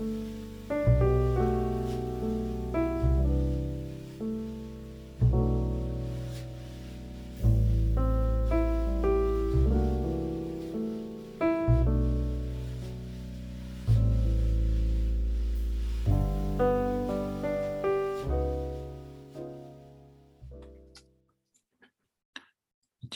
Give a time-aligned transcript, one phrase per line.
[0.00, 0.06] 日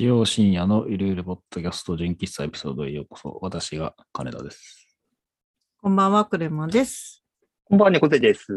[0.05, 3.39] 曜深夜のゆるゆるポッドキャスト純喫茶エピソードへようこそ。
[3.41, 4.84] 私が金田です。
[5.85, 7.23] こんばんは、クレマです。
[7.67, 8.55] こんばんは、猫背です。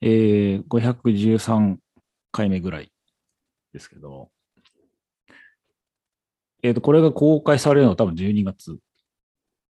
[0.00, 1.76] えー、513
[2.32, 2.92] 回目ぐらい
[3.72, 4.32] ですけど、
[6.64, 8.76] えっ、と、これが公開されるのは多分12月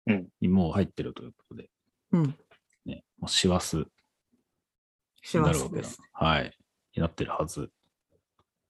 [0.06, 1.68] うんにもう入ってるということで、
[2.12, 2.34] うん。
[2.86, 3.84] ね、もう師走
[5.20, 5.88] しになるわけだ。
[6.14, 6.56] はい。
[6.96, 7.68] になってるはず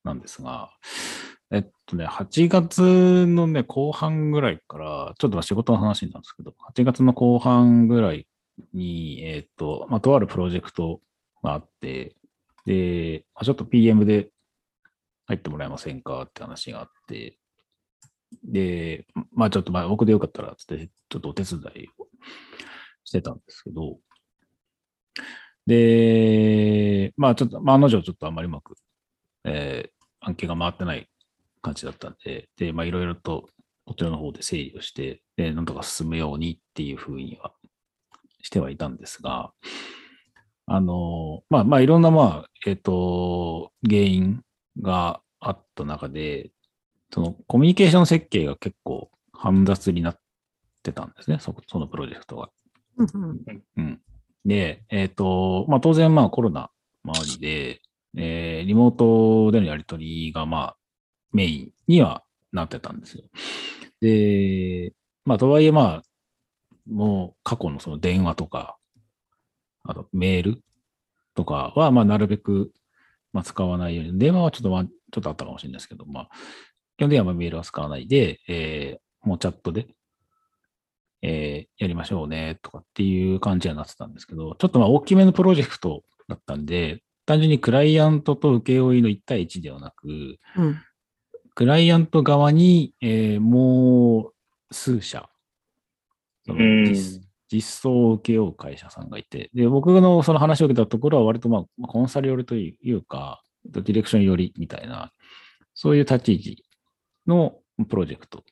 [0.02, 0.72] なんですが、
[1.52, 8.26] えっとね、8月のね、後半ぐらいから、ちょっと仕事の話なんですけど、8月の後半ぐらい
[8.72, 11.02] に、えっと、まあ、とあるプロジェクト
[11.42, 12.16] があって、
[12.64, 14.30] で、ちょっと PM で
[15.26, 17.38] 入ってもらえませんかって話があって、
[18.42, 22.06] で、まあちょっとまあ僕でよかったらつって、ちょっとお手伝いを
[23.04, 23.98] してたんですけど、
[25.66, 28.74] で、まあちょっと、まあ案の定ちょっとあんまりうまく、
[29.44, 31.08] えー案件が回ってない
[31.62, 33.48] 感じだったんで、で、まあいろいろと
[33.84, 37.52] こちらの方で整理をして、で、なんとか進むようにっていうふうには
[38.42, 39.52] してはいたんですが、
[40.66, 44.42] あの、まあまあいろんなまあ、えっ、と、原因
[44.80, 46.50] があった中で、
[47.12, 50.18] そのコミュニケーション設計が結構煩雑になっ
[50.82, 52.50] てたんですね、そそのプロジェクトが。
[53.76, 54.00] うん。
[54.44, 56.70] で、えっ、と、まあ当然まあコロナ
[57.04, 57.80] 周りで、
[58.16, 60.76] えーリモートでのやり取りがまあ
[61.32, 63.24] メインにはなってたんですよ。
[64.00, 64.92] で、
[65.24, 66.02] まあとはいえまあ、
[66.90, 68.76] もう過去のその電話とか、
[69.84, 70.62] あとメール
[71.34, 72.72] とかはまあなるべく
[73.32, 76.28] まあ使わないように、電話はちょっとまあちょっとあったかもしれないですけど、まあ
[76.96, 79.86] 基本的にはメールは使わないで、えーもうチャットで
[81.22, 90.08] えーやりましょうねとかっていう感じになってたんですけど、ちょっとまあ大きめのプロジェクトだったんで、単純にクライアントと請負の1対1ではなく、
[90.56, 90.82] うん。
[91.54, 94.30] クライアント側に、えーも
[94.70, 95.28] う数社、
[96.46, 105.12] 実実装を受けよう会社さんがいて、で、僕のその話を受けたところは割とまあまあコンサル寄りというか、ディレクション寄りみたいな、
[105.74, 106.64] そういう立ち位置
[107.26, 107.58] の
[107.88, 108.42] プロジェクト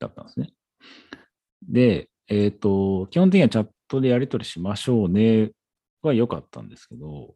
[0.00, 0.50] だったんですね。
[1.68, 5.52] で、えっ、と、基本的にはチャットでやり取りしましょうね
[6.02, 7.34] は良かったんですけど、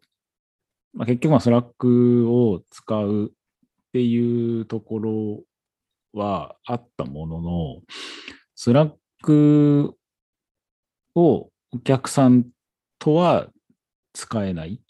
[0.95, 3.33] まあ、結局は Slack を使う
[3.93, 5.41] っていうところ
[6.15, 7.83] はあったものの、
[8.55, 9.95] Slack
[11.15, 12.47] をお客さん
[12.99, 13.49] とは
[14.15, 14.81] 使えない。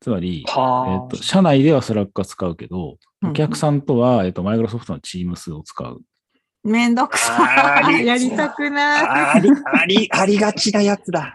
[0.00, 6.00] つまり、えはっと、社内では Slack は使うけど、うんお客さんとは、えっと、マイクロソフトの Teams を使う。
[6.64, 8.02] めんどくさい。
[8.02, 9.06] ー やりたくない。
[9.06, 11.32] あり、あり、ありがちなやつだ。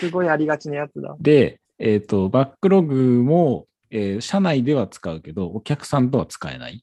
[0.00, 1.16] すごいありがちなやつだ。
[1.20, 6.82] で、えっ、と、バックログも、えー社内では使うけど、お客さんとは使えない。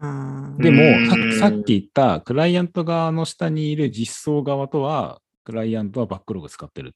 [0.00, 6.94] うんでもうん、ささっき言ったクライアント側の下にいる実装側とは、クライアントはバックログ使ってる。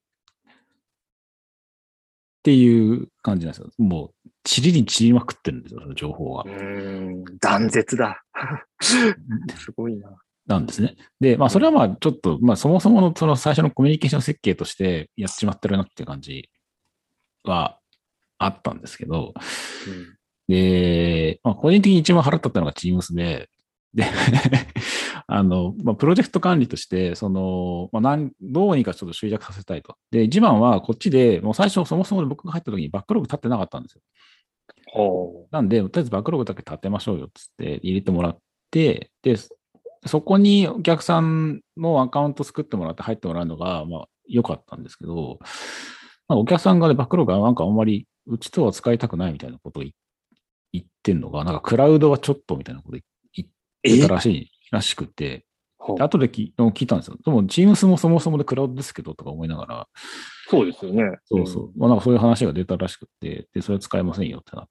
[2.40, 3.70] っていう感じなんですよ。
[3.78, 6.46] もう、ちりに散りまくってるんですよ、その情報がう。
[6.46, 8.22] ーん、断絶だ。
[8.80, 10.16] すごいな。
[10.46, 10.96] なんですね。
[11.20, 16.50] で、まあ、それはまあ、ちょっと、まあ、そもそものその最初のコミュニケーション設計としてやっちまってるなっていう感じ
[17.44, 17.79] は
[18.40, 19.34] あったんですけど、
[20.48, 23.48] で、まあ、個人的に一番腹立ったのが Teams で、
[23.94, 24.04] で、
[25.26, 29.96] あの、まあ、プロジェクト管理として、その、まあ、なん、どうにかちょっと集約させたいと。
[30.10, 34.00] で、一番はこっちで、もう最初そもそも僕が入った時にバックログ立ってなかったんですよ。
[34.86, 38.38] ほなんで、とりあえずバックログだけ立てましょうよっつって入れてもらっ
[38.70, 39.36] て、で、
[40.06, 45.38] そこにお客さんのアカウント作ってもらって入ってもらうのが、まあ、良かったんですけど、
[46.30, 49.92] まあ、お客さんがね、バックロなんかあんまり、うちとは使いたくないみたいなことを言
[50.72, 52.98] 言ってんのが、なんかクラウドはちょっとみたいなこと
[53.34, 53.46] 言
[53.82, 55.44] えってたらしい、らしくて、
[55.96, 57.16] で後で聞聞いたんですよ。
[57.24, 59.88] でも、Teams もそもそもでクラウドですけどとか思いながら、
[60.48, 61.02] そうですよね。
[61.24, 61.72] そうそう。
[61.76, 64.68] まあ、なんかそういう話が出たらしくて、で、それ使えませんよってなっ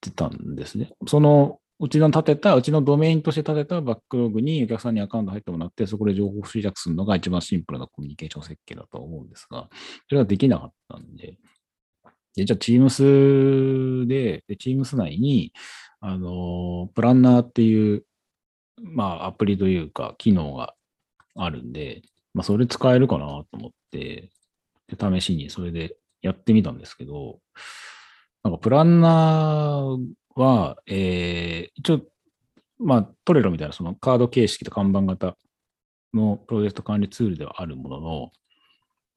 [0.00, 0.94] てたんですね。
[1.06, 9.68] その、うちの立てた、うちのドメインとして立てたバックログにお客さんにアカウント入ってもらって、そこで情報を集約するのが一番シンプルなコミュニケーション設計だと思うんですが、
[10.08, 11.36] それができなかったんで、
[12.34, 15.52] でじゃあ Teams で、で Teams 内に、
[16.00, 18.04] あの、プランナーっていう、
[18.82, 20.74] まあ、アプリというか、機能が
[21.34, 22.02] あるんで、
[22.32, 24.30] まあ、それ使えるかなと思って、
[24.88, 27.40] で試しにそれでやってみたんですけど、
[28.44, 32.02] なんかプランナーは、えー一応、
[32.78, 35.36] まあ、トレロみたいなそのカード形式と看板型
[36.12, 38.32] のプロジェクト管理ツールではあるものの、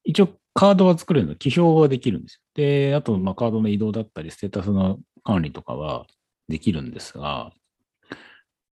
[0.04, 2.42] 一応カードは作れるの、起票はできるんですよ。
[2.56, 6.06] で、あと、まあ、カードの移動だったり、ステータスの管理とかは
[6.48, 7.52] できるんですが、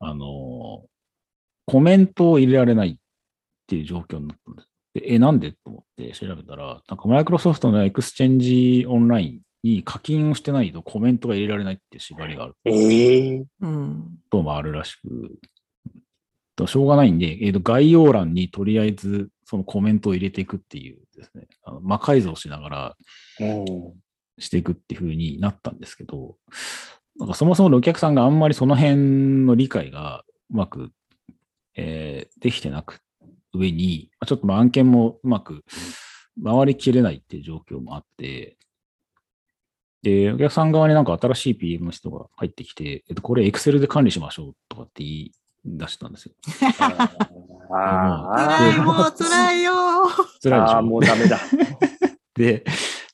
[0.01, 0.85] あの、
[1.67, 2.97] コメントを入れられないっ
[3.67, 4.69] ていう状況になったんです。
[4.95, 5.53] でえ、なんで？
[5.53, 14.19] と思って調べたら、なんかマイクロソフトの Exchange Online に課金をしてないとコメントが入れられないっていう縛りがあるええうん。
[14.31, 15.39] ともあるらしく、
[16.57, 22.97] としょうがないんで、えーと概要欄にとりあえずそのコメントを入れていくっていうですね、あの魔改造しながら
[23.41, 23.67] うん。
[24.39, 26.37] していくっていう風になったんですけど、
[27.19, 30.91] なんかそもそものお客さんがあんまりその辺の理解がうまく、
[31.77, 33.01] えーできてなく、
[33.53, 35.65] 上に、まあちょっとまあ案件もうまく
[36.43, 38.57] 回りきれないっていう状況もあって、
[40.03, 45.33] で、お客さん側になんか新しい PM の人が入ってきて、えっと、これ Excel で管理しましょうとかって言い
[45.65, 46.33] 出したんですよ。
[47.75, 48.83] あ辛い、あ。
[48.83, 49.73] もう辛いよ。
[49.73, 51.39] ああ、辛いでしょもうダメだ。
[52.35, 52.65] で、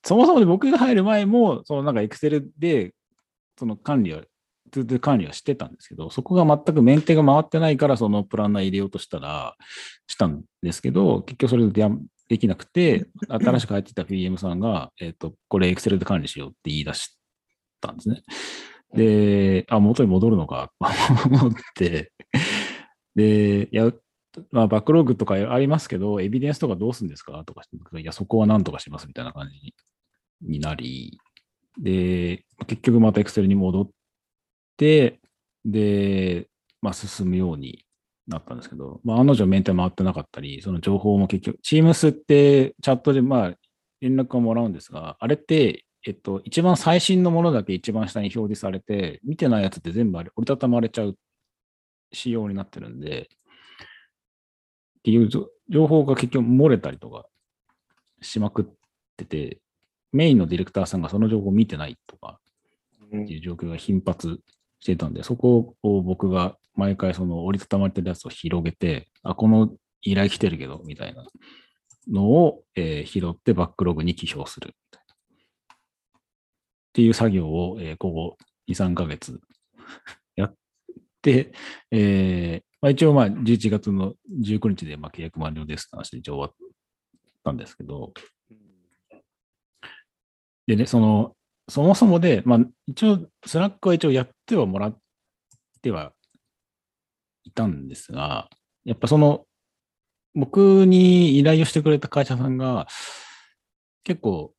[0.02, 2.94] そもそもで僕が入る前も、そのなんか Excel で、
[3.58, 4.22] その管理は、
[4.70, 9.56] ToDo 管理はしてたんですけど、そこが全くメンテが回ってないから、そのプランナー入れようとしたら、
[10.06, 11.90] したんですけど、結局それでや
[12.28, 17.18] できなくて、 新しく入ってきた PM さんが、えっ、と、これ Excel で管理しようって言い出し
[17.80, 18.22] たんですね。
[18.94, 22.12] で、あ、元に戻るのか、と 思って、
[23.14, 23.92] で、や、
[24.52, 27.42] まあ、バックログとかありますけど、エビデンスとかどうするんですか？
[27.44, 27.62] とか
[27.98, 29.74] いや、そこは何とかしますみたいな感じに
[30.40, 31.18] になり、
[31.78, 33.90] で、結局また Excel に戻っ
[34.76, 35.20] て、
[35.64, 36.48] で、
[36.80, 37.84] まあ、進むように
[38.28, 43.54] なったんですけど、まあ、案の定メンテ回ってなかったり、その情報も結局、Teams ってチャットでまあ、
[44.00, 51.16] 連絡をもらうんですが、あれって、えっと、一番最新のものだけ一番下に表示されて、見てないやつって全部あれ折りたたまれちゃう
[52.12, 53.28] 仕様になってるんで、
[54.98, 55.48] っていう情
[55.86, 57.26] 報が結局漏れたりとか
[58.20, 58.64] しまくっ
[59.16, 59.58] てて、
[60.12, 62.38] メインのディレクターさんがその情報を見てないとか
[63.06, 64.38] っていう状況が頻発
[64.80, 71.26] してたんで、そこを僕が毎回その折りたたまれてるやつを広げて、あ、この依頼来てるけど、みたいな
[72.10, 74.70] のを、えー拾って Backlog に起票する。
[74.70, 74.96] っ
[76.92, 78.36] ていう作業を、えー、ここ
[78.70, 79.40] 2、3ヶ月
[80.36, 80.54] やっ
[81.20, 81.52] て、
[81.90, 86.70] えーまあ、一応まあ11月の19日でまあ契約満了ですって話で一応終わっ
[87.44, 88.12] たんですけど、
[90.68, 91.34] でね、その、
[91.68, 94.98] そもそもで、まあ、一応、 Slack は一応やってはもらっ
[95.82, 96.12] ては
[97.44, 98.48] いたんですが、
[98.84, 99.44] やっぱその、
[100.34, 102.86] 僕に依頼をしてくれた会社さんが、
[104.04, 104.54] 結構、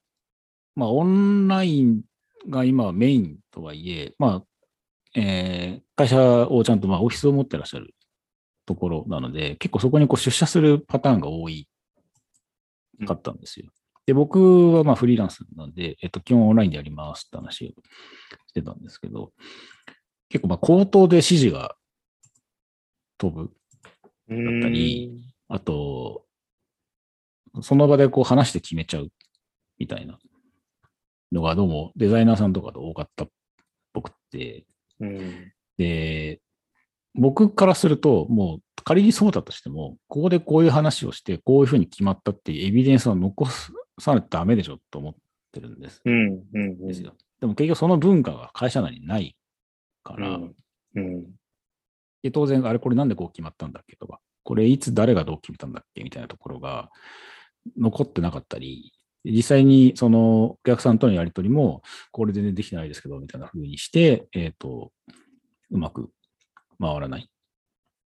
[0.76, 2.02] まあ、オンライン
[2.48, 7.94] が今はメインとはいえ、まあ、えー会社をちゃんと、まあ、オフィスを持ってらっしゃる
[8.66, 11.68] ところなので、結構そこにこう出社するパターンが多い
[13.06, 13.70] かったんですよ。
[14.06, 17.82] で、僕はまあフリーランスなんで、えっと、基本オンラインでやりますって話を
[18.48, 19.34] してたんですけど、
[20.30, 21.76] 結構まあ口頭で指示が
[23.20, 23.52] 飛ぶ。
[24.30, 26.26] だったりあと、
[27.62, 29.12] その場でこう話して決めちゃう
[29.78, 30.20] みたいな
[31.32, 33.30] のがどうもデザイナーさんとかで多かったっ
[33.94, 34.66] ぽくて、
[35.00, 35.52] うん。
[35.78, 36.42] で、
[37.16, 45.16] 僕からすると、もう仮にそうだとしても、ここでこういう話をして、こういうふうに決まったっていうエビデンスは残さないとダメでしょと思っ
[45.52, 46.44] てるんですうん。
[46.54, 46.88] うん。
[46.88, 47.14] ですよ。
[47.40, 49.36] でも結局その文化が会社内にない
[50.04, 50.56] から、うん。
[50.96, 51.39] うん。
[52.24, 56.90] で当然、あれこれなんでこう決まったんだっけとか、これいつ誰がどう決めたんだっけみたいなところが
[57.78, 58.94] 残ってなかったり、
[59.26, 64.92] 実際にそのお客さんとのやり取りも、これ全然できてないですけど、みたいな風にして、えっ、と、
[65.72, 66.10] うまく
[66.80, 67.30] 回らない。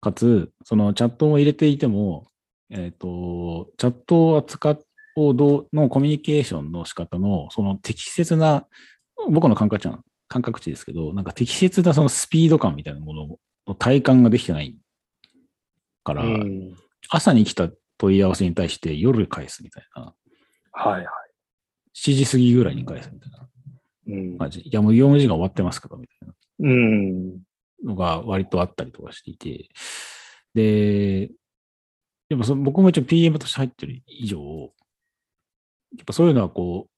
[0.01, 2.29] かつ、そのチャットを入れていても、
[2.71, 4.79] えっ、と、チャットを扱う
[5.35, 8.67] どうのコミュニケーションの仕方の、その適切な、
[9.31, 13.37] 僕の感覚値は感覚値ですけど、なんか適切なそのスピード感みたいなものの
[13.79, 14.77] 体感ができてない
[16.05, 16.75] から、うん。
[17.09, 20.15] 朝に来た問い合わせに対して夜返すみたいな、
[20.73, 21.07] はいはい。
[21.97, 23.49] 7時過ぎぐらいに返すみたいな
[24.09, 24.39] うん。
[24.39, 24.61] 感じ。
[24.61, 27.43] いや、もう業務時間終わってますから、みたいなうん。
[27.85, 29.69] のが割とあったりとかしていて、
[30.55, 31.31] で、
[32.29, 34.39] でもその僕も一応 PM として入ってる以上、
[35.97, 36.91] やっぱそういうのはこう、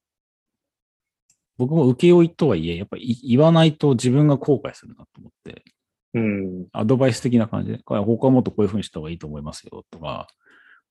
[1.57, 5.62] 僕も請負とはいえ、やっぱり言わないと自分が後悔するなと思って、
[6.13, 6.67] うん。
[6.73, 10.27] アドバイス的な感じで、これ他はもっとこういうふうにした方がいいと思いますよとか、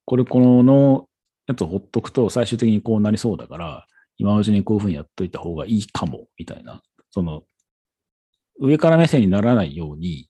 [0.05, 1.09] これこの
[1.47, 3.87] やつをほっとくと最終的にこうなりそうだから、
[4.19, 6.83] 今のうちにこういうふうにやっといた方がいいかも、みたいな。
[7.11, 7.45] その、
[8.61, 10.29] 上から目線にならないように、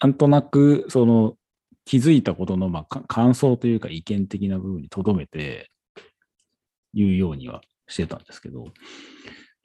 [0.00, 1.36] なんとなく、その、
[1.84, 5.70] 気づいたことの、まあ、感想というか意見的な部分に留めて、
[6.94, 8.66] 言うようにはしてたんですけど、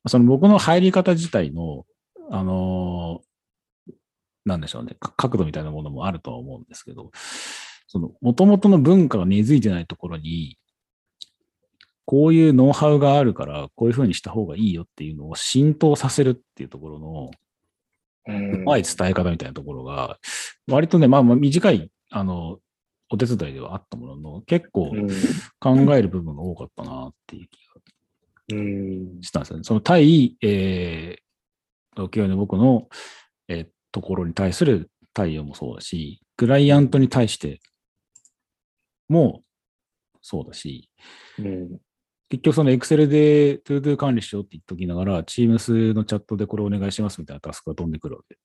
[0.08, 1.86] その僕の入り方自体の、
[2.32, 3.22] あの
[4.46, 7.12] なんでしょうね、か角度みたいなものもあるとは思うんですけど、
[7.88, 10.58] その、元々の文化が根付いてないところに、
[12.06, 17.32] こういうノウハウがあるから、こういうふうにした方がいいよっていうのを浸透させるっていうところの、
[18.26, 20.20] うまい伝え方みたいなところが、
[20.68, 22.60] 割とね、まあまあ短い、あの、
[23.10, 25.08] お手伝いではあったものの、結構うん。
[25.60, 27.74] 考える部分が多かったなっていう気が
[28.52, 29.64] うんしたんですよね。
[29.64, 33.23] その対、えー、東京の僕の、えー
[33.94, 37.62] ところに対する対応もそうだし、クライアントに対して
[39.08, 39.42] も
[40.22, 40.90] そうだし、
[41.40, 41.80] うん
[42.30, 48.40] 結局その Excel で ToDo 管理しようって言っときながら、Teams のチャットでこれお願いしますみたいなタスクが飛んでくるわけ。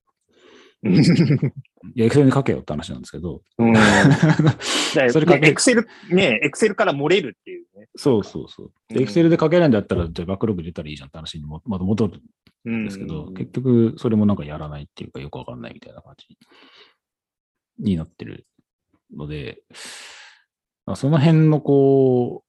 [0.82, 3.74] いや、Excel に書けよって話なんですけど、うん。
[5.10, 7.88] それかエクセル、ね、エクセルから漏れるっていうね。
[7.96, 8.72] そうそうそう。
[8.88, 9.08] でうん。
[9.08, 12.22] Excel で書けないんだったら、じゃあバックログ入れたらいいじゃんって話にもまた戻る
[12.64, 12.84] うん。
[12.84, 16.38] ですけど、結局それもなんかやらないっていうかよくわかんないみたいな感じ
[17.78, 18.46] になってる
[19.16, 19.62] ので、
[20.86, 22.48] まあその辺のこう、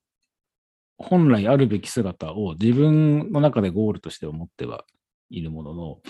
[1.00, 4.86] 本来あるべき姿を自分の中でゴールとして思っては
[5.30, 6.02] いるものの、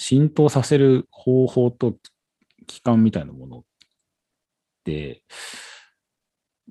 [0.00, 1.94] 浸透させる方法と
[2.66, 3.62] 期間みたいなものっ
[4.82, 5.22] て、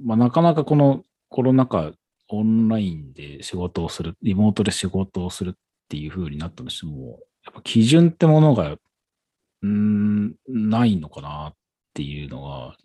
[0.03, 1.91] まあ、なかなかこのコロナ禍、
[2.29, 5.53] オンラインで仕事をする、リモートで仕事をするっ
[5.89, 8.77] ていう風になったとしても、やっぱ基準ってものが、
[9.62, 11.53] うん、ないのかなっ
[11.93, 12.77] ていうのが、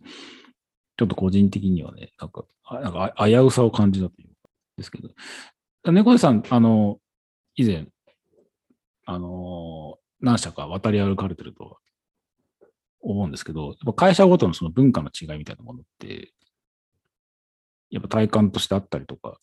[0.98, 5.08] ちょっと個人的にはね、なんか、なんか危うさを感じたというかですけど。
[5.90, 6.98] 猫背さん、あの、
[7.56, 7.86] 以前、
[9.06, 11.76] あの、何社か渡り歩かれてるとは
[13.00, 16.32] 思うんですけど、やっぱ会社ごとのその文化の違いみたいなものって、
[17.90, 19.38] やっぱ体感としてあったりとか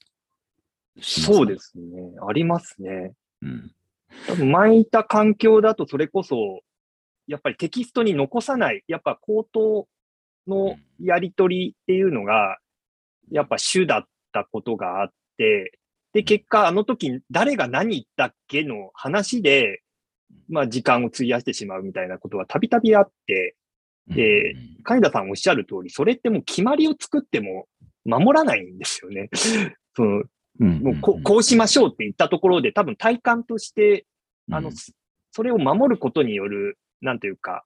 [1.00, 1.58] そうで。
[1.60, 1.84] すね。
[2.28, 3.14] ありますね。
[3.42, 3.72] うん。
[4.28, 6.62] 多分前いた環境だとそれこそ、
[7.28, 9.88] やっぱりテキストに残さない、やっぱ口頭
[10.48, 12.58] のやり取りっていうのが、
[13.32, 15.80] やっぱ主だったことがあって、
[16.14, 19.82] で、結果あの時誰が何言ったっけの話で、
[20.52, 23.56] まあ時間を費やしてしまうみたいなことはたびたびあって、
[24.08, 27.68] で金田さんおっしゃる通り、それってもう決まりを作っても
[28.06, 29.30] 守らないんですよね。
[29.96, 30.24] その
[30.60, 34.06] うん、もうここうしましょうって言ったところで、多分体感として、
[34.52, 34.76] あの、うん
[35.34, 37.64] それを守ることによる、なんというか、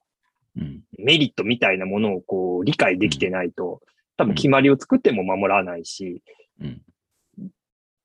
[0.55, 0.81] うん。
[0.99, 3.81] メリットみたいなものをこう理解できてないと、
[4.17, 6.21] 多分決まりを作っても守らないし、
[6.61, 6.81] うん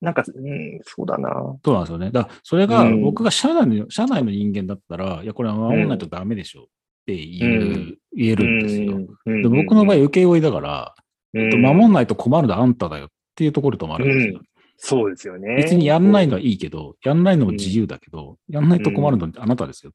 [0.00, 1.30] なんか、うん、そうだな。
[1.64, 2.10] そうなんですよね。
[2.10, 6.64] だからそれがうん僕が社内の、社内の人間だったら、いや、これは守らないとダメでしょっ
[7.06, 8.96] て言える,、言えるんですよ。
[9.26, 10.94] うんで僕の場合、請負いだから、
[11.34, 14.40] うん守んないと困るのはあんただよっていうところともあるんですよ。
[14.82, 15.56] そうですよね。
[15.56, 19.94] 別にやんないのはいいけど、やんないのも自由だけど、やんないと困るのってあなたですよっ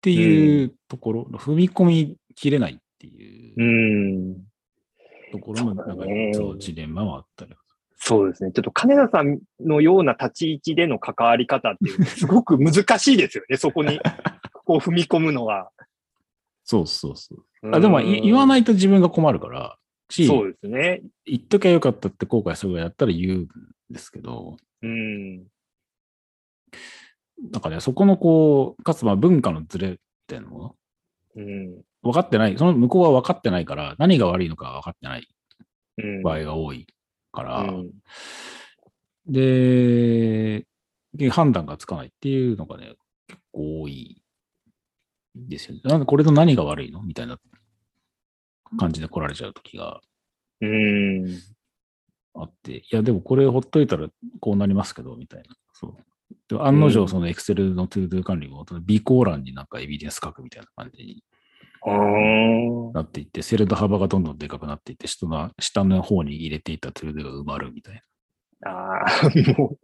[0.00, 4.50] ていうところ、踏み込みきれないっていううん。
[5.32, 7.52] ところの、そうなんかそうジレンマはあったり。
[8.10, 8.50] そうですね。
[8.50, 13.56] ちょっと金田さんのような立ち位置での関わり方っていう すごく難しいですよね。
[13.56, 14.00] そこに、
[14.66, 15.70] こう踏み込むのは。
[16.64, 17.70] そうそうそう。
[17.72, 18.46] あでもい言わい。
[18.48, 21.02] ないと自分が困るから、し、そうですね。
[21.24, 23.48] 言っときゃよかったって後悔するぐらいやったら言うん
[23.90, 25.44] ですけど、うん。
[27.52, 30.76] なんかね、そこのこう、かつまあ文化のズレっていうのも
[31.36, 31.80] うん。
[32.02, 35.28] 分かってない、その向こうは分かってないから、何が悪いのか分かってない
[36.02, 36.22] うん。
[36.22, 36.88] 場合が多い
[37.32, 37.90] から、うん
[39.26, 40.66] で、
[41.14, 42.94] で判断がつかないっていうのがね、
[43.28, 44.22] 結構多い
[45.34, 45.80] ですよね。
[45.84, 47.38] なんでこれと何が悪いのみたいな
[48.78, 50.00] 感じで来られちゃう時が
[50.60, 51.38] うん。
[52.34, 54.08] あって、いや、でもこれほっといたら
[54.40, 55.54] こうなりますけど、みたいな。
[55.72, 55.94] そう。
[56.48, 61.24] で案の定、うんその Excel の ToDo 管理も、備考欄になんかエビデンス書くみたいな感じに。
[61.86, 68.02] なっていって、セルの幅がどんどんでかくなっていって、下の下の方に入れていた ToDo が埋まるみたい
[68.60, 68.70] な。
[68.70, 69.78] ああ、も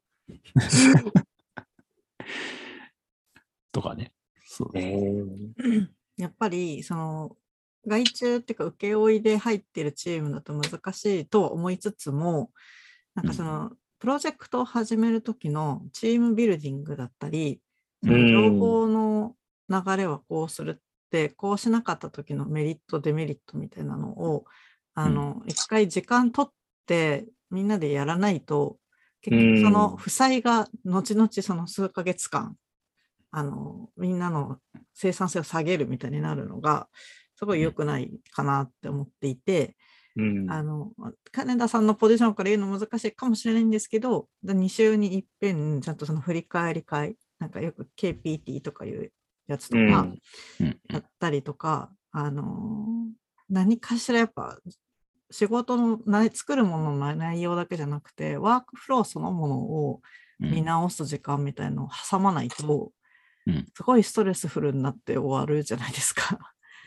[3.73, 4.13] とかね。
[4.45, 4.79] そうう。
[4.79, 7.37] ねやっぱりその
[7.87, 12.51] 外注っていうか請負いで入ってるチームだと難しいとは思いつつも
[13.15, 17.61] なんかそのプロジェクトを始める時のチームビルディングだったり
[18.03, 19.35] その情報の
[19.69, 24.45] 流れはこうするってこうしなかった時のメリットデメリットみたいなのを
[24.97, 26.53] あの、一回時間取っ
[26.87, 28.79] てみんなでやらないと、
[29.21, 32.57] 結局その負債が後々その数ヶ月間、
[33.31, 34.57] あの、みんなの
[34.95, 36.89] 生産性を下げるみたいになるのが、
[37.37, 39.77] すごい良くないかなって思っていて、
[40.17, 40.51] うん。
[40.51, 40.93] あの、
[41.31, 49.13] 金田さんのポジションから言うの難しいかもしれないんですけど、2週に一遍、ちゃんとその振り返り会、なんかよく KPT とかいう
[49.47, 50.21] やつとか、うん。
[50.61, 50.81] うん。
[50.89, 53.13] やったりとか、あのー
[53.49, 54.59] 何かしらやっぱ
[55.31, 60.01] 仕事の内作るものの内容だけじゃなくて、ワークフローそのものを
[60.41, 60.51] うん。
[60.51, 62.93] 見直す時間みたいのを挟まないと、
[63.47, 63.67] うん。
[63.75, 66.39] すごいストレスフルになって終わるじゃないですか。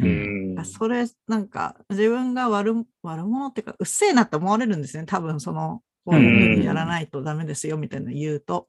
[0.02, 5.06] ううんんそれなんか自分が悪悪者っていうかうっせえなって思われるんですね。
[5.06, 8.68] 多分そのこういうふうにやらないとダメですよみたいなの言うと、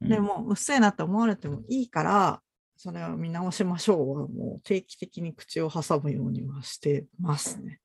[0.00, 2.40] でもうっせえなって思われてもいいから
[2.84, 7.80] それを見直しましょうはもう定期的に口を挟むようにはしてますね。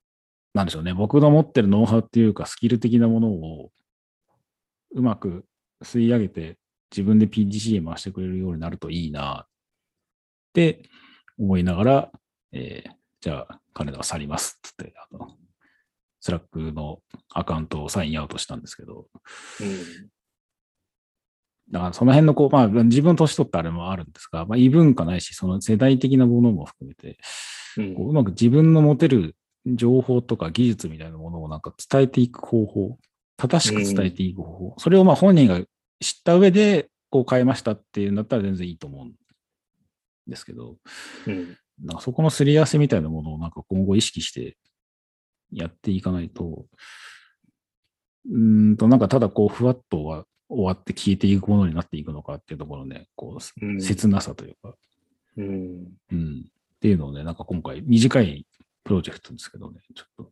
[0.53, 0.93] なんでしょうね。
[0.93, 3.71] 僕の持ってるノウハウっていうか、スキル的なものを
[4.93, 5.45] うまく
[5.85, 6.57] 吸い上げて、
[6.91, 9.47] 自分で PDCA 回してくれるようになるといいなっ
[10.51, 10.81] て
[11.39, 12.11] 思いながら、
[12.51, 12.91] えー
[13.21, 15.29] じゃあ、金田は去りますっつって、あの、
[16.19, 16.99] Slack の
[17.33, 19.07] アカウントをサインアウトしたんですけど、
[21.71, 27.19] だからその辺のこう、まあ自分年取ったあれもあるんですが、まあ異文化ないし、その世代的なものも含めて、
[27.77, 27.95] うん。
[27.95, 29.35] こううまく自分の持てる
[29.65, 32.97] 情報とか技術みたいなものをなんか伝えていく方法、
[33.37, 35.59] 正しく伝えていく方法、それをまあ本人が
[36.01, 39.13] 知った上でこう変えましたっていうんだったら全然いいと思うん
[40.27, 40.77] ですけど、
[41.27, 41.57] うん。
[41.83, 44.57] なんかそこのすり合わせみたいなものをなんか今後意識して
[45.53, 46.65] やっていかないと、
[48.29, 53.81] うーんとなんかただこうふわっとは終わって消えていくものになっていくのかっていうところね、こう、うん。
[53.81, 54.75] 切なさというか、
[55.37, 55.87] うん。
[56.11, 56.45] うん。
[56.47, 58.47] っていうのをね、なんか今回短い
[58.83, 60.31] プロジェクトですけどね、ちょっと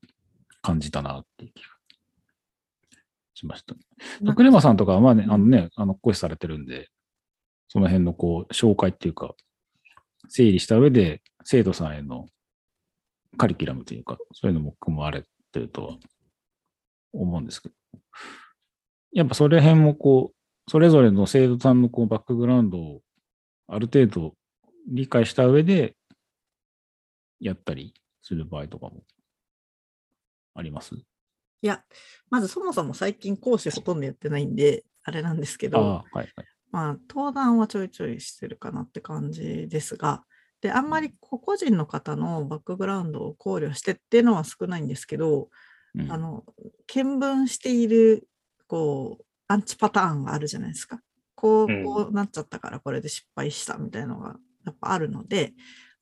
[0.62, 1.70] 感じたなっていう気が
[3.36, 4.34] しました。
[4.34, 6.90] クレマさんとかはまあね、あのね、あの、講師されてるんで、
[7.68, 9.36] その辺のこう、紹介っていうか、
[10.30, 12.28] 整理した上で、生徒さんへの
[13.38, 15.98] カリキュラムというか、そういうのも組まれてるとは
[17.14, 17.76] 思うんですけど、
[19.12, 20.36] やっぱそれ辺もこう、
[20.70, 23.02] それぞれの生徒さんのこうバックグラウンドを
[23.68, 24.34] ある程度
[24.88, 25.96] 理解した上で
[27.40, 29.04] やったりする場合とかも
[30.56, 30.96] あります？
[30.96, 31.04] い
[31.62, 31.84] や、
[32.30, 36.28] まずそもそも最近講師ほとんどやってないんで、あれなんですけど、はいはい。
[36.70, 40.24] まあ、登壇はちょいちょいしてるかなって感じですが、
[40.62, 45.50] で、あんまり個々人の方のバックグラウンドを考慮してっていうのは少ないんですけど、
[45.96, 46.44] うんあの、
[46.88, 48.28] 見聞している、
[48.68, 51.00] こう、アンチパターンがあるじゃないですか。
[51.36, 55.54] こう、うんこうなっちゃったからこれで失敗したみたいなのがやっぱあるので、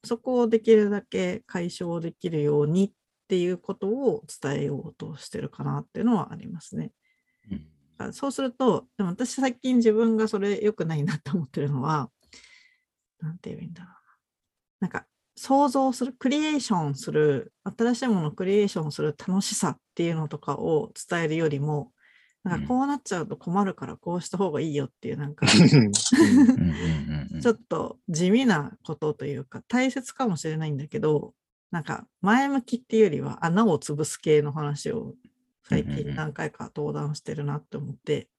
[0.03, 2.91] そこをできるだけ解消できるようにっ
[3.27, 6.91] ていうことを伝えようとしてるかなっていうのはありますね。
[7.51, 12.09] うんあそうすると、でも私最近自分がそれ良くないなと思ってるのは、
[13.21, 13.95] なんて言えばいいんだろうな。
[14.81, 21.91] なんか想像する、クリエーションする、新しいものをクリエーションする楽しさっていうのとかを伝えるよりも、
[22.45, 31.33] なんかこうなっちゃうと困るからこうした方がいいよっていう、なんかちょっと地味なことというか、大切かもしれないんだけど、
[31.71, 35.15] なんか前向きっていうよりは穴を潰す系の話を
[35.67, 38.29] 最近何回か登壇してるなって思って、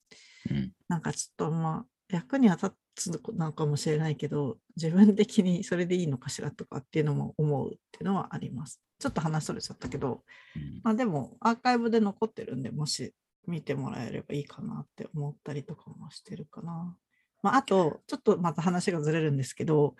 [0.49, 0.73] うん。
[0.89, 8.81] なんかちょっとまあ役に立つのかもしれないけど、自分的にそれでいいのかしらとかっていうのも思うっていうのはあります。
[9.01, 10.23] ちょっと話それちゃったけど、
[10.55, 10.81] うん。
[10.85, 13.13] まあでもアーカイブで残ってるんで、もし
[13.47, 16.97] 見てもらえればいいかなって思ったりとかもしてるかな。
[17.43, 19.95] まああと、ちょっとまた話がずれるんですけど、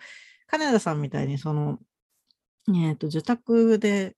[0.47, 1.79] 金田さんみたいにその、
[2.73, 4.15] えっ、と、受託で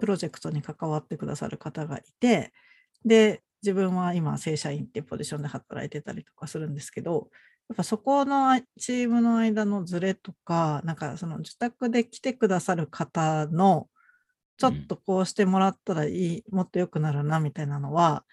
[0.00, 2.52] プロジェクトに関わってくださる方がいて、
[3.04, 7.28] で、自分は今正社員っていうポジションで働いてたりとかするんですけど、
[7.68, 13.88] やっぱそこのチームの間のズレとか、なんかその受託で来てくださる方の、
[14.58, 18.24] ちょっとこうしてもらったらいい、もっと良くなるなみたいなのは、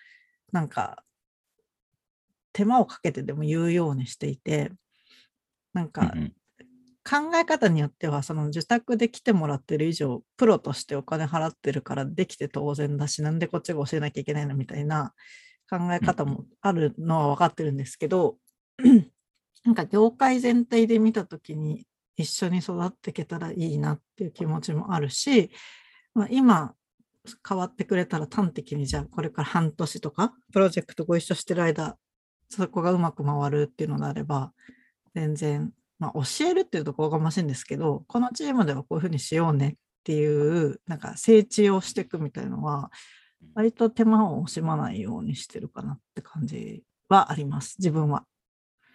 [0.52, 1.04] なんか、
[2.54, 4.72] 手間をかけてでも言うようにしていて、
[5.74, 6.34] なんかうん
[7.10, 15.14] 考え方によっては、その受託で来てもらってる以上、プロとしてお金払ってるからできて当然だし、なんでこっちが教えなきゃいけないのみたいな
[15.70, 18.38] 考え方もあるのは分かってるんですけど、
[19.66, 25.50] なんか業界全体で見たときに一緒に育っていけたらいいなっていう気持ちもあるし、
[26.14, 26.76] まあ、今
[27.48, 31.98] 変わってくれたら端的にじゃあこれから半年とかプロジェクトご一緒してる間
[32.50, 34.52] そこがうまく回るっていうのであれば
[35.14, 42.90] 全然、まあ、教えるっていうところがましいんですけどこのチームではこういうふうにしようねっていうなんか整地をしていくみたいのは
[43.54, 48.24] 割と手間を惜しまないようにしてるかなって感じはあります、自分は。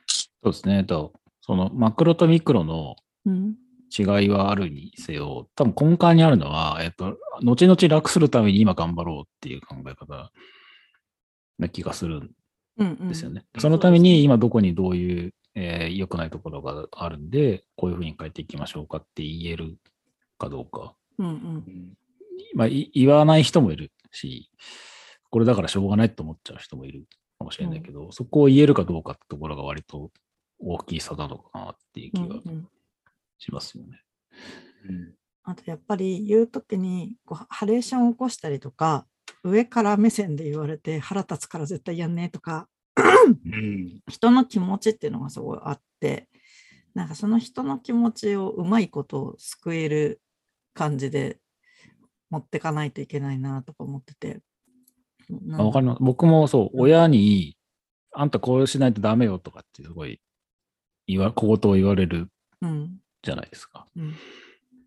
[0.07, 0.85] そうですね。
[0.85, 2.97] とそのマクロとミクロの。
[3.97, 10.33] 違いはあるにせよ、多分根幹にあるのは、えっと、後々楽するために今頑張ろうっていう考え方
[11.59, 12.31] な気がするん
[12.79, 13.09] うん、うん。
[13.09, 13.45] ですよね。
[13.59, 19.77] そのために今どこにどういう、えー良くないところがあるんで、こういうふうに変えていきましょうかって言える
[20.39, 20.95] かどうか。
[21.19, 21.95] うんうん。
[22.55, 24.51] まあ、い言わない人もいるし、
[25.31, 27.05] これだからしょうがないと思っちゃう人もいる
[27.39, 30.11] かもしれないけど、そこを言えるかどうかってところが割と
[30.59, 32.69] 大きい差なのかなっていう気がうんうん
[33.39, 34.01] しますよね。
[35.43, 39.07] あとやっぱり言うときにこうハレーションを起こしたりとか
[39.43, 44.01] 上から目線で言われて腹立つから絶対やんねえとかうん。
[44.09, 46.29] 人の気持ちっていうのがすごいあって
[46.95, 50.21] なんかその人の気持ちをうまいこと救える
[50.75, 51.39] 感じで
[52.31, 54.41] 持ってかないといけないなとか思ってて。
[55.53, 55.99] あわかります。
[56.03, 57.57] 僕もそう、親に、
[58.13, 60.21] あんたこうしないとダメよとかってすごい
[61.07, 62.29] 言わ、小言を言われる
[62.61, 63.87] うんじゃないですか。
[63.97, 64.15] うん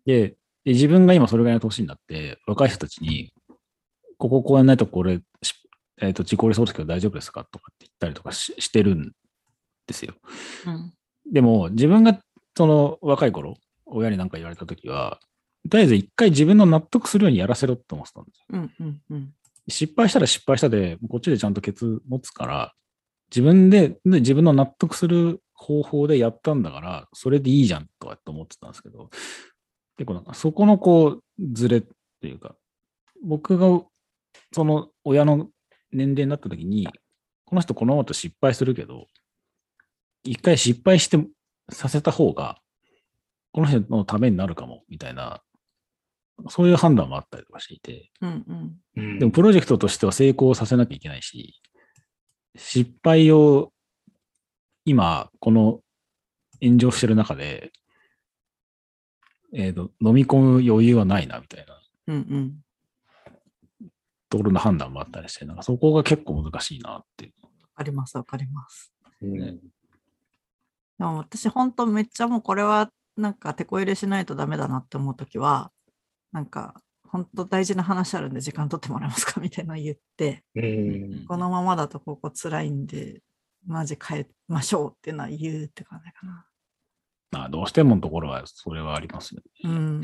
[0.06, 3.32] で、で自分が今それぐらいの年になって、若い人たちに、
[4.16, 5.54] こここうやんないとこれ、し
[6.00, 9.12] えっ、と、事故りそうですけど大丈夫ですかとかって言ったりとかししてるん
[9.86, 10.14] ですよ。
[10.66, 10.92] うん
[11.30, 12.18] でも、自分が
[12.56, 15.20] その若い頃、親に何か言われたときは、
[15.68, 18.44] とりあえず一回自分の納得するようにやらせろって思ってたんですよ。
[18.50, 19.34] うんうんうん
[19.70, 22.74] 失敗したら失敗したで、こっちでちゃんとケツ持つから、
[23.30, 29.10] 自分で、で自分の納得する方法でやったんだから、それでいいじゃんとかって思ってたんですけど、
[29.96, 31.82] 結構なんかそこのこう、ズレっ
[32.20, 32.54] ていうか、
[33.24, 33.82] 僕が
[34.52, 35.48] その親の
[35.92, 36.88] 年齢になった時に、
[37.44, 39.06] この人このままと失敗するけど、
[40.22, 41.18] 一回失敗して
[41.70, 42.60] させた方が、
[43.52, 45.42] この人のためになるかも、みたいな、
[46.48, 48.76] そういう判断もあったりとかしていて、うんうん。
[48.96, 49.18] うん。
[49.18, 51.60] でもプロジェクトとしては成功させなきゃいけないし、
[52.56, 53.72] 失敗を
[54.88, 55.80] 今、この
[56.62, 57.72] 炎上してる中で、
[59.52, 61.78] えーと、飲み込む余裕はないな、みたいな。
[62.08, 63.86] うんうん。
[64.28, 67.26] ところの判断もあったりして、なんかそこが結構難しいなって。
[67.26, 67.32] いう。
[67.42, 68.92] わかりますわかります。
[69.22, 69.38] うん。
[69.38, 69.58] ね。
[70.98, 75.70] でも私本当めっちゃもうこれはなんか手こ入れしないとダメだなって思うときは
[76.32, 76.74] なんか
[77.04, 79.40] 本当大事な話あるんで時間取ってもらえますか？
[79.40, 81.24] みたいなの言ってうん。
[81.26, 83.22] このままだとここ辛いんで
[83.68, 86.46] マジ変えましょうっていうのは言うって感じかな。
[87.30, 89.70] まあ、どうしてものところはそれはありますよね。
[89.70, 90.02] うん、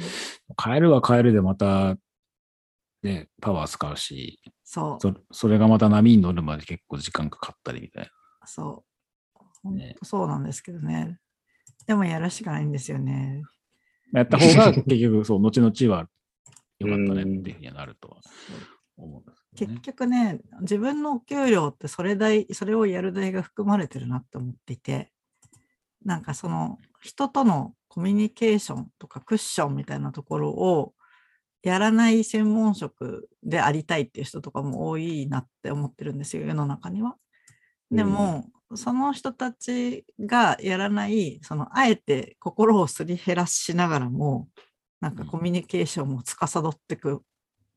[0.63, 1.97] 変えるは変えるでまた、
[3.03, 8.11] ね、パワー使うし、そうそそれがまた波に乗るまで結構時間かかったりみたいな。
[8.47, 8.85] そ
[9.35, 11.19] う本ね当そうなんですけどね。
[11.87, 13.43] でもやるしかないんですよね。
[14.13, 16.09] やった方が結局、そう、 後々は
[16.79, 18.21] 良かったねっていうふうにはなるとは
[18.97, 19.81] 思うんですけど結ね。
[19.83, 25.13] 局ね、自分のお給料ってそれ代、それをやる代が含まれてるなって思っていて、
[26.05, 30.95] なんかその人とのコミュニケーションとかクッションみたいなところを
[31.63, 37.17] やらない専門職でありたいっていう人とかも多いなって思ってるんですよ、世の中には。
[37.91, 44.49] でも、その人たちがやらない、そのあえて心をすり減らしながらも、
[45.01, 47.23] なんかうんコミュニケーションも司っていく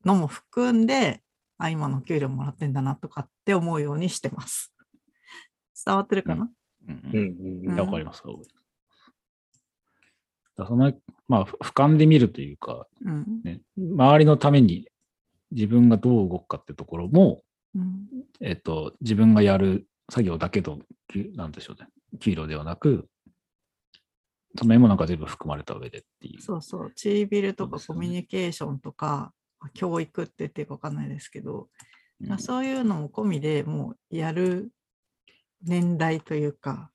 [0.04, 1.22] のも含んで、
[1.58, 4.72] あ、今の給料もらってんだなとかって思うようにしてます。
[5.84, 6.50] 伝わってるかな、
[6.88, 6.94] うん。
[6.94, 7.12] ううん。
[7.12, 8.22] んうんいやわかります。
[10.56, 10.92] だその、
[11.28, 13.42] まあ、ふ俯瞰で見るというか、うん。
[13.44, 14.88] ね、周りのために
[15.52, 17.42] 自分がどう動くかってところも、
[17.74, 18.08] うん。
[18.40, 21.88] えっと、自分がやる作業だけど、きなんでしょうね。
[22.18, 23.08] 給料ではなく、
[24.56, 26.40] その辺もなんか全部含まれた上でっていう。
[26.40, 29.32] そうそう、チービルとかコミュニケーションとか、
[29.74, 31.68] 教育って言っていいか分かんないですけど、
[32.20, 32.28] うん。
[32.28, 34.70] まあそういうのも込みでもうやる
[35.62, 36.90] 年代というか、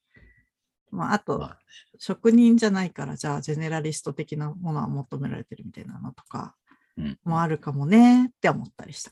[0.92, 1.60] まあ、あと、まあ。
[1.98, 6.56] 職人じゃないから、じゃあ、ジェネラリスト的なものは求められてるみたいなのとか
[6.98, 7.20] うん。
[7.24, 9.12] もあるかもねって思ったりした。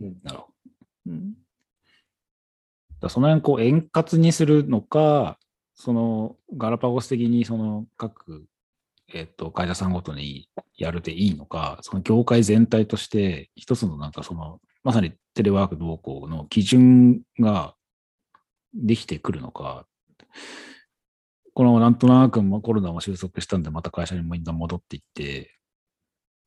[0.00, 0.20] うん。
[0.22, 0.50] なるほど。
[1.06, 1.34] うん、
[3.00, 5.38] だその辺こう円滑にするのか、
[5.74, 8.44] そのガラパゴス的にその各、
[9.12, 17.74] えっと会社さんごとにやるでいいのか、その業界全体として一つのなんかその、まさにテレワーク動向の基準が
[18.74, 19.86] できてくるのか、
[21.54, 25.54] このなんとなくコロナも収束したんで、また会社にみんな戻っていって、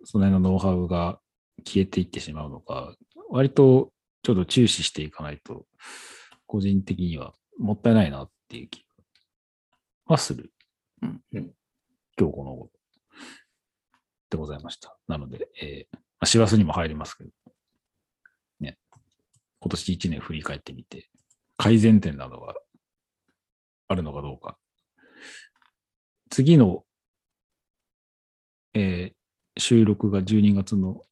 [0.03, 1.19] その辺のノウハウが
[1.65, 2.95] 消えていってしまうのか、
[3.29, 3.91] 割と
[4.23, 5.65] ちょっと注視していかないと、
[6.47, 8.85] 個人的にはもったいないなっていう気
[10.05, 10.51] はする。
[11.01, 11.51] うんうん
[12.17, 12.69] 今日この
[14.29, 14.97] でございました。
[15.07, 17.29] なので、えーまあ、師走にも入りますけど、
[19.63, 21.09] 今年1年振り返ってみて、
[21.55, 22.53] 改善点などが
[23.87, 24.57] あるのかどうか。
[26.29, 26.83] 次の、
[28.73, 29.13] えー
[29.55, 31.03] 収録が12月の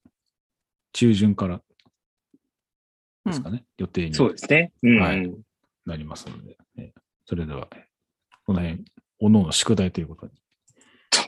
[0.94, 1.62] 中旬から
[3.24, 4.74] ですかね、予定にそうですね。
[4.82, 5.32] うん、はい
[5.86, 6.92] なりますので、ね
[7.28, 7.68] それでは、
[8.48, 8.84] この辺、
[9.20, 10.34] おのおの宿題ということに。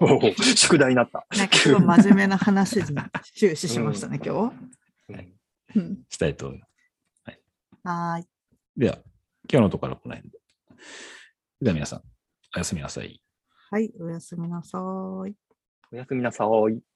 [0.55, 1.25] 宿題になった。
[1.37, 2.85] なんか今日真面目な話に
[3.35, 4.55] 終始しましたね、今日。
[4.55, 4.73] うん
[5.75, 6.73] うんしたいと思います。
[7.83, 8.27] はーい。
[8.77, 8.97] では、
[9.51, 10.39] 今日のところはこの辺で。
[11.61, 12.01] では皆さん、
[12.55, 13.21] おやすみなさい。
[13.71, 15.35] はい、おやすみなさーい。
[15.91, 16.92] おやすみなさい。